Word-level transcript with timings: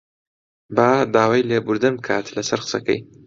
با 0.75 0.89
داوای 1.13 1.45
لێبوردن 1.49 1.93
بکات 1.97 2.25
لەسەر 2.35 2.59
قسەکەی 2.65 2.99